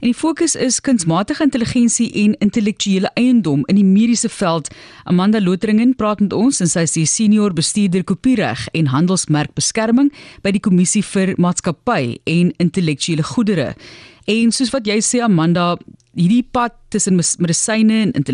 [0.00, 4.70] En die fokus is kunsmatige intelligensie en intellektuele eiendom in die mediese veld.
[5.04, 10.08] Amanda Loteringen praat met ons en sy is die senior bestuurder kopiereg en handelsmerkbeskerming
[10.40, 13.74] by die Kommissie vir Maatskappy en Intellektuele Goedere.
[14.24, 15.74] En soos wat jy sê Amanda,
[16.16, 18.24] hierdie pad tussen medisyne en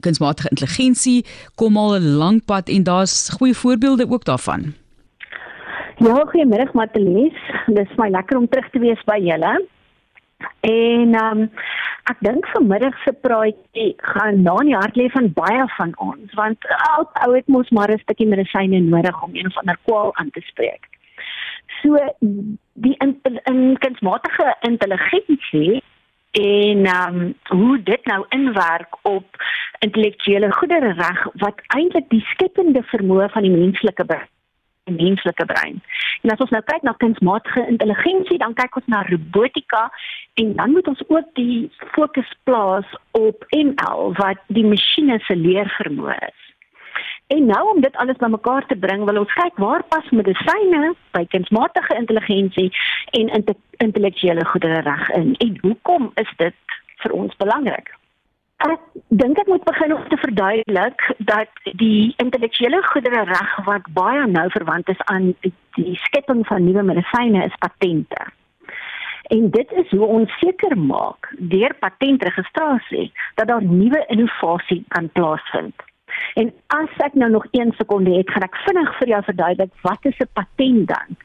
[0.00, 1.20] kunsmatige intelligensie
[1.60, 4.72] kom al 'n lang pad en daar's goeie voorbeelde ook daarvan.
[6.00, 7.36] Ja, goeiemiddag Matelies.
[7.66, 9.60] Dit is my lekker om terug te wees by julle.
[10.60, 11.50] En ehm um,
[12.10, 16.34] ek dink vanmiddag se praatjie gaan na in die hart lê van baie van ons
[16.40, 20.14] want ou ou het mos maar 'n stukkie medisyne nodig om een of ander kwaal
[20.16, 20.88] aan te spreek.
[21.80, 21.96] So
[22.72, 25.82] die in, in kunsmatige intelligensie
[26.30, 29.26] en ehm um, hoe dit nou inwerk op
[29.78, 34.33] intellektuele goedere reg wat eintlik die skepende vermoë van die menslike brein
[34.84, 35.82] menslike brein.
[36.22, 39.88] En as ons nou kyk na kunsmatige intelligensie, dan kyk ons na robotika
[40.40, 46.18] en dan moet ons ook die fokus plaas op ML wat die masjiene se leervermoë
[46.28, 46.40] is.
[47.32, 51.24] En nou om dit alles bymekaar te bring, wil ons kyk waar pas medisyne by
[51.32, 52.70] kunsmatige intelligensie
[53.16, 53.32] en
[53.76, 57.88] intellektuele goedere reg in en hoekom is dit vir ons belangrik?
[58.64, 64.26] Ek dink ek moet begin om te verduidelik dat die intellektuele goedere reg wat baie
[64.26, 65.34] nou verwant is aan
[65.76, 68.26] die skepping van nuwe medisyne is patente.
[69.22, 75.74] En dit is hoe ons seker maak deur patentregistrasie dat daar nuwe innovasie kan plaasvind.
[76.34, 80.04] En as ek nou nog 1 sekonde het, gaan ek vinnig vir jou verduidelik wat
[80.10, 81.16] is 'n patent dan?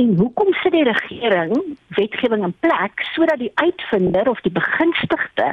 [0.00, 1.52] En hoekom sit die regering
[1.96, 5.48] wetgewing in plek sodat die uitvinder of die begunstigde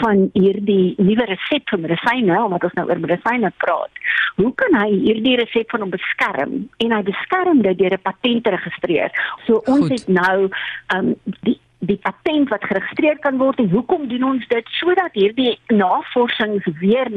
[0.00, 4.00] van hierdie nuwe resep vir medisyne, omdat ons nou oor medisyne praat,
[4.40, 6.54] hoe kan hy hierdie resep van hom beskerm
[6.84, 9.10] en hy beskerm dit deur 'n patent te registreer?
[9.46, 9.92] So ons Goed.
[9.98, 10.48] het nou
[10.96, 15.56] um die die patent wat geregistreer kan word en hoekom doen ons dit sodat hierdie
[15.74, 17.10] navorsings weer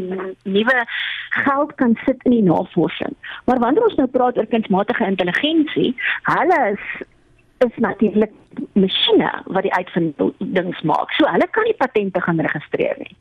[0.43, 0.77] nuwe
[1.45, 3.13] geld kan sit in die navorsing.
[3.45, 5.93] Maar wanneer ons nou praat oor kunsmatige intelligensie,
[6.31, 6.87] hulle is
[7.63, 8.33] is natuurlik
[8.73, 11.11] masjiene wat die uitvindings maak.
[11.17, 13.15] So hulle kan nie patente gaan registreer nie.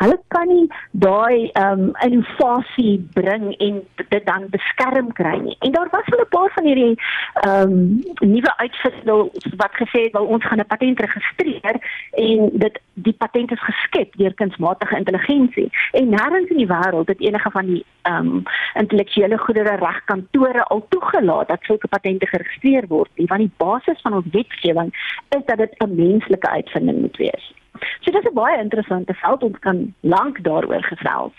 [0.00, 5.56] Hulle kan nie daai ehm um, innovasie bring en dit dan beskerm kry nie.
[5.60, 6.96] En daar was al 'n paar van hierdie
[7.42, 8.02] ehm um,
[8.34, 11.76] nuwe uitvindings wat gesê het wel ons gaan 'n patent registreer
[12.10, 15.70] en dit die patent is geskep deur kunsmatige intelligensie.
[15.92, 18.42] En nêrens in die wêreld het enige van die ehm um,
[18.74, 24.14] intellektuele goedere regkantore al toegelaat dat sulke patente geregistreer word nie, want die basis van
[24.14, 24.94] ons wetgewing omgewing
[25.28, 27.54] is dat dit 'n menslike uitvinding moet wees.
[28.00, 31.32] So dis 'n baie interessante veld ons kan lank daaroor gesels.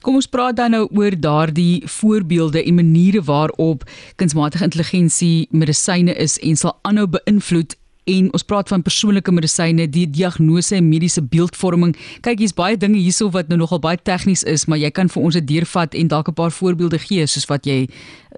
[0.00, 3.82] Kom ons praat dan nou oor daardie voorbeelde en maniere waarop
[4.16, 10.10] kunsmatige intelligensie medisyne is en sal aanhou beïnvloed en ons praat van persoonlike medisyne, die
[10.10, 11.96] diagnose en mediese beeldvorming.
[12.20, 15.22] Kyk, hier's baie dinge hierso wat nou nogal baie tegnies is, maar jy kan vir
[15.22, 17.88] ons dit deurvat en dalk 'n paar voorbeelde gee soos wat jy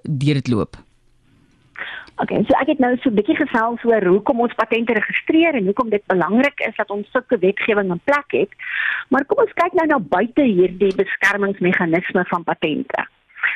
[0.03, 0.88] deur dit loop.
[2.19, 5.65] Okay, so ek het nou so 'n bietjie gesels oor hoekom ons patente registreer en
[5.65, 8.51] hoekom dit belangrik is dat ons sulke wetgewing in plek het.
[9.07, 13.07] Maar kom ons kyk nou na buite hierdie beskermingsmeganisme van patente.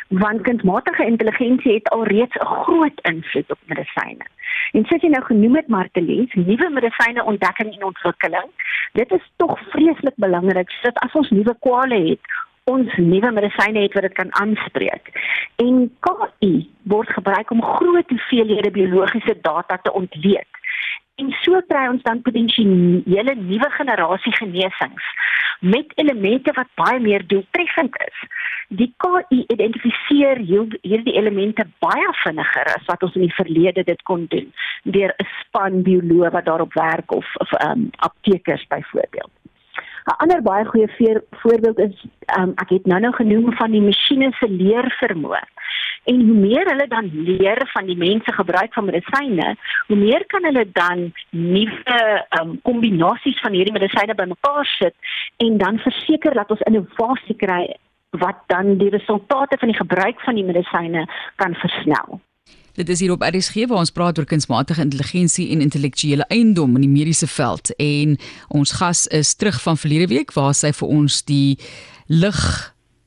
[0.08, 4.26] Want kunsmatige intelligensie het alreeds 'n groot invloed op medisyne.
[4.72, 8.50] En soos jy nou genoem het Martelies, nuwe medisyne ontdekking en ontwikkeling,
[8.94, 12.22] dit is tog vreeslik belangrik sodat as ons nuwe kwale het,
[12.72, 15.12] ons nuwe medisyne het wat dit kan aanspreek.
[15.56, 16.54] En KI
[16.84, 20.48] word gebruik om groot hoeveelhede biologiese data te ontleed.
[21.16, 25.04] En so kry ons dan potensiële nuwe generasie genesings
[25.60, 28.24] met elemente wat baie meer doeltreffend is.
[28.68, 34.26] Die KI identifiseer hierdie elemente baie vinniger as wat ons in die verlede dit kon
[34.32, 34.50] doen
[34.84, 39.32] deur 'n span bioloë wat daarop werk of of um, aptekers byvoorbeeld.
[40.06, 42.06] 'n Ander baie goeie voorbeeld is
[42.40, 45.44] um, ek het nou-nou genoem van die masjiene se leervermoë.
[46.04, 49.56] En hoe meer hulle dan leer van die mense gebruik van medisyne,
[49.88, 54.96] hoe meer kan hulle dan nuwe um, kombinasies van hierdie medisyne bymekaar sit
[55.38, 57.64] en dan verseker dat ons innovasie kry
[58.20, 62.20] wat dan die resultate van die gebruik van die medisyne kan versnel.
[62.74, 66.82] Dit is hier op RSG waar ons praat oor kunsmatige intelligensie en intellektuele eiendom in
[66.82, 67.70] die mediese veld.
[67.78, 68.16] En
[68.50, 71.60] ons gas is terug van verlede week waar sy vir ons die
[72.10, 72.40] lig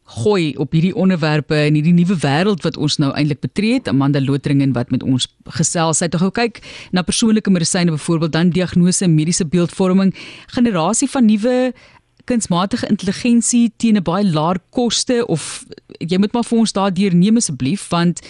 [0.06, 3.90] gooi op hierdie onderwerpe en hierdie nuwe wêreld wat ons nou eintlik betree het.
[3.90, 5.26] Amanda Lotringen wat met ons
[5.58, 6.04] gesels.
[6.04, 6.62] Het gou kyk
[6.94, 10.14] na persoonlike medisyne byvoorbeeld dan diagnose mediese beeldvorming
[10.54, 11.72] generasie van nuwe
[12.26, 15.64] kunsmatige intelligensie teen 'n baie laer koste of
[15.98, 18.20] jy moet maar vir ons daardeur neem asseblief want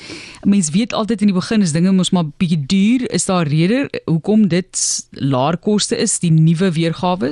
[0.45, 3.11] mense weet altyd in die begin is dinge mos maar bietjie duur.
[3.11, 4.73] Is daar rede hoekom dit
[5.11, 7.31] laer koste is die nuwe weergawe?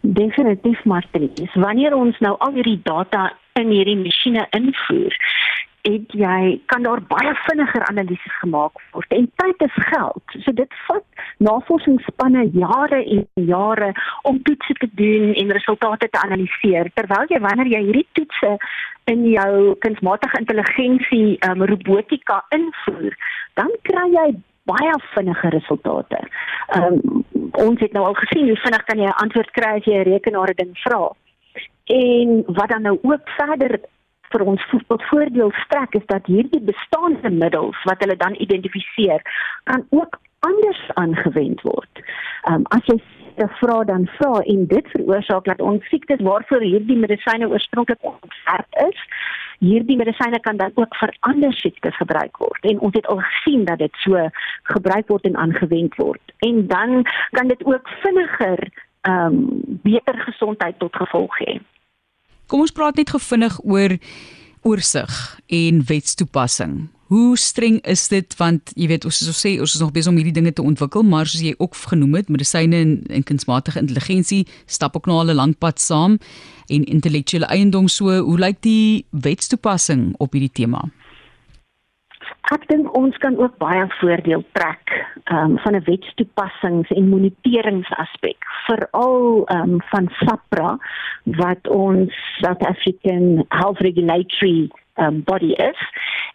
[0.00, 1.54] Definitief Martries.
[1.54, 5.16] Wanneer ons nou al hierdie data in hierdie masjiene invoer,
[5.82, 10.34] het jy kan daar baie vinniger analises gemaak word en tyd is geld.
[10.44, 11.04] So dit vat
[11.38, 13.92] navorsingsspanne jare en jare
[14.22, 16.90] om toetse te doen en resultate te analiseer.
[16.94, 18.56] Terwyl jy wanneer jy hierdie toetse
[19.10, 23.16] in jou kunsmatige intelligensie um, robotika invoer,
[23.58, 24.26] dan kry jy
[24.70, 26.20] baie vinniger resultate.
[26.76, 27.24] Um,
[27.58, 30.10] ons het nou al gesien hoe vinnig kan jy 'n antwoord kry as jy 'n
[30.12, 31.10] rekenaar 'n ding vra.
[31.90, 33.80] En wat dan nou ook verder
[34.32, 34.66] vir ons
[35.10, 39.22] voordeel strek is dat hierdie bestaande middels wat hulle dan identifiseer
[39.64, 42.04] kan ook anders aangewend word.
[42.48, 43.00] Ehm um, as jy
[43.40, 48.72] 'n vra dan vra en dit veroorsaak dat ons siektes waarvoor hierdie medisyne oorspronklik ontwerp
[48.88, 48.98] is,
[49.58, 52.64] hierdie medisyne kan dan ook vir ander siektes gebruik word.
[52.64, 54.28] En ons het al gesien dat dit so
[54.62, 56.22] gebruik word en aangewend word.
[56.38, 58.68] En dan kan dit ook vinniger
[59.00, 61.60] ehm um, beter gesondheid tot gevolg hê.
[62.50, 63.92] Kom ons praat net gevinnig oor
[64.66, 65.18] oorsig
[65.54, 66.88] en wetstoepassing.
[67.10, 70.10] Hoe streng is dit want jy weet ons is so sê ons is nog besig
[70.10, 73.78] om hierdie dinge te ontwikkel maar soos jy ook genoem het medisyne en, en kunsmatige
[73.82, 76.18] intelligensie stap ook al 'n lank pad saam
[76.66, 80.90] en intellektuele eiendom so hoe lyk die wetstoepassing op hierdie tema?
[82.50, 84.94] Ek dink ons kan ook baie voordeel trek
[85.30, 90.78] um, van 'n wetstoepassings en moniteringsaspek, veral um, van SAPRA
[91.24, 95.80] wat ons South African Health Regulatory um, body is.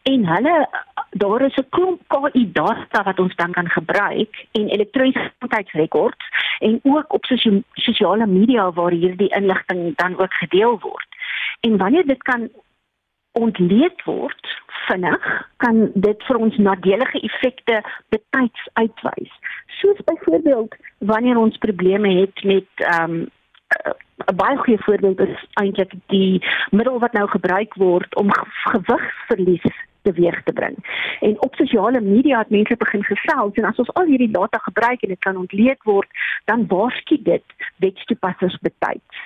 [0.03, 0.69] En hulle
[1.09, 6.25] daar is 'n klomp KI data wat ons dan kan gebruik en elektroniese gesondheidsrekords
[6.59, 7.25] en ook op
[7.73, 11.07] sosiale media waar hierdie inligting dan ook gedeel word.
[11.59, 12.49] En wanneer dit kan
[13.39, 14.51] ontleed word
[14.87, 15.23] vinnig
[15.63, 17.81] kan dit vir ons nadelige effekte
[18.13, 19.31] betyds uitwys.
[19.79, 23.25] Soos byvoorbeeld wanneer ons probleme het met ehm um,
[24.31, 28.29] 'n baie goeie voorbeeld is eintlik die middel wat nou gebruik word om
[28.71, 29.67] gewigsverlies
[30.01, 30.75] teweeg te bring.
[31.19, 35.01] En op sosiale media het mense begin gesels en as ons al hierdie data gebruik
[35.01, 36.09] en dit kan ontleed word,
[36.45, 37.43] dan waarsku dit
[37.83, 39.17] wetstoepassers betyds.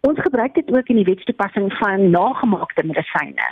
[0.00, 3.48] Ons gebruik dit ook in die wetstoepassing van nagemaakte medisyne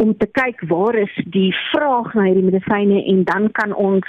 [0.00, 4.06] om te kyk waar is die vraag na hierdie medisyne en dan kan ons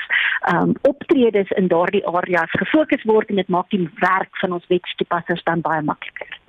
[0.54, 5.44] um, optredes in daardie areas gefokus word en dit maak die werk van ons wetstoepassers
[5.44, 6.40] dan baie makliker.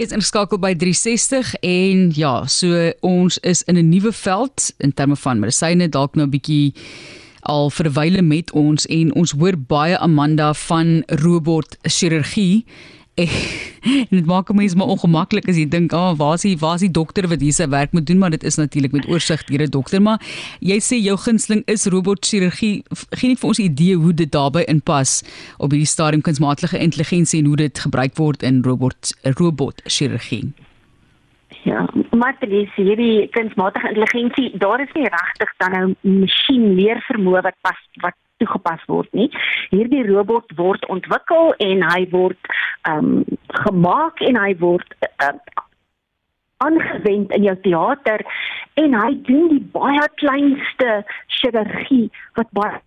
[0.00, 5.16] Is ingeskakel by 360 en ja, so ons is in 'n nuwe veld in terme
[5.16, 6.72] van medisyne dalk nou 'n bietjie
[7.42, 12.64] al verwyle met ons en ons hoor baie Amanda van robot chirurgie
[13.28, 16.74] en dit maak mense maar ongemaklik as jy dink, "Ag, oh, waar is die waar
[16.74, 19.44] is die dokter wat hier sy werk moet doen?" Maar dit is natuurlik met oorsig
[19.44, 20.20] deur 'n dokter, maar
[20.60, 22.82] jy sê jou gunsteling is robotchirurgie.
[23.10, 25.22] Geen net vir ons idee hoe dit daarbey inpas
[25.58, 30.52] op hierdie stadium kunsmatige intelligensie en hoe dit gebruik word in robot robotchirurgie.
[31.62, 37.04] Ja, maar dit is hierdie kunsmatige intelligensie, daar is nie regtig dan nou masjien leer
[37.08, 39.28] vermoë wat pas wat toegepas word nie.
[39.70, 42.52] Hierdie robot word ontwikkel en hy word
[42.88, 43.24] um,
[43.64, 45.34] gemaak en hy word uh,
[46.60, 48.24] aangewend in jou teater
[48.80, 51.00] en hy doen die baie kleinste
[51.40, 52.80] chirurgie wat baie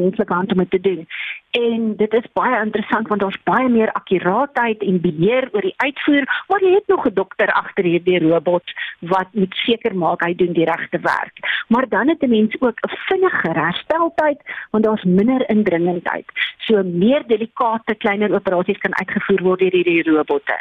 [0.00, 1.06] menslike hand om te doen.
[1.50, 6.24] En dit is baie interessant want daar's baie meer akkuraatheid en beheer oor die uitvoer,
[6.48, 10.52] maar jy het nog 'n dokter agter hierdie robot wat moet seker maak hy doen
[10.52, 11.64] die regte werk.
[11.68, 14.40] Maar dan het 'n mens ook 'n vinniger hersteltyd
[14.70, 16.26] want daar's minder indringendheid.
[16.58, 20.58] So meer delikate kleiner operasies kan uitgevoer word deur hierdie robotte.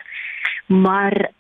[0.65, 1.31] Maar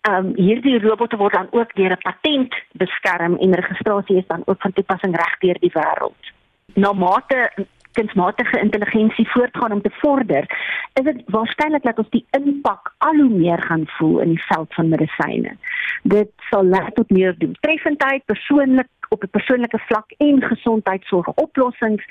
[0.00, 4.42] ehm um, hierdie robotte word dan ook deur 'n patent beskerm en registrasie is dan
[4.44, 6.35] ook van toepassing reg deur die wêreld
[6.76, 7.50] na mate
[7.96, 10.44] kunsmatige intelligensie voortgaan om te vorder,
[10.92, 14.74] is dit waarskynlik dat ons die impak al hoe meer gaan voel in die veld
[14.74, 15.54] van medisyne.
[16.02, 22.04] Dit sal lei tot meer doeltreffendheid, persoonlik op 'n persoonlike vlak en gesondheidsorg oplossings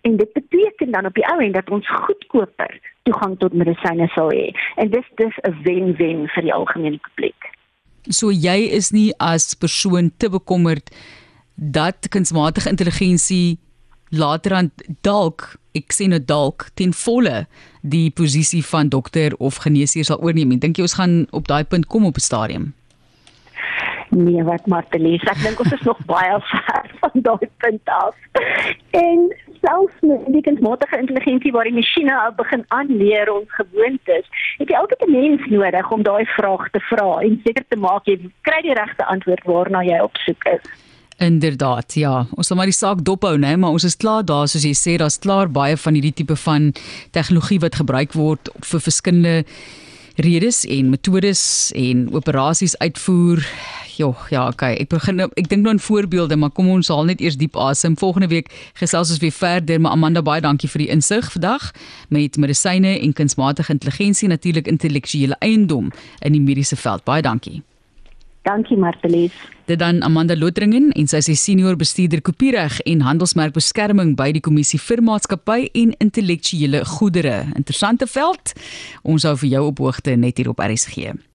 [0.00, 4.30] en dit beteken dan op die ou end dat ons goedkoper toegang tot medisyne sal
[4.30, 4.54] hê.
[4.76, 7.50] En dis dis 'n wen-wen vir die algemene publiek.
[8.10, 10.90] So jy is nie as persoon te bekommerd
[11.54, 13.58] dat kunsmatige intelligensie
[14.12, 17.46] later aan dalk ek sê nou dalk ten volle
[17.80, 20.58] die posisie van dokter of geneesheer sal oorneem.
[20.60, 22.72] Dink jy ons gaan op daai punt kom op 'n stadium?
[24.12, 28.14] Nee, wat Martelies, ek dink ons is nog baie ver van daai punt af.
[28.90, 29.32] En
[29.64, 34.28] selfs met die kunsmatige intelligensie waar die masjiene al begin aanleer ons gewoontes,
[34.58, 38.04] het jy altyd 'n mens nodig om daai vraag te vra en seker te maak
[38.04, 40.91] jy kry die regte antwoord waarna jy op soek is.
[41.18, 42.26] Inderdaad, ja.
[42.36, 44.96] Ons sal maar die saak dophou, né, maar ons is klaar daar soos jy sê,
[44.98, 46.72] daar's klaar baie van hierdie tipe van
[47.12, 49.36] tegnologie wat gebruik word vir verskillende
[50.16, 53.46] redes en metodes en operasies uitvoer.
[53.96, 54.74] Jo, ja, okay.
[54.80, 57.56] Ek begin nou, ek dink nou aan voorbeelde, maar kom ons haal net eers diep
[57.60, 57.96] asem.
[58.00, 58.48] Volgende week
[58.80, 61.70] gesels ons weer verder, maar Amanda baie dankie vir die insig vandag
[62.08, 67.04] met medisyne en kunsmatige intelligensie, natuurlik intellektuele eiendom in die mediese veld.
[67.04, 67.60] Baie dankie.
[68.42, 69.32] Dankie Martelies.
[69.64, 74.42] Dit dan Amanda Lotringen en sy is die senior bestuurder kopiereg en handelsmerkbeskerming by die
[74.42, 77.44] kommissie vir maatskappy en intellektuele goedere.
[77.54, 78.56] Interessante veld.
[79.06, 81.14] Ons hou vir jou op hoogte net hier op RSG.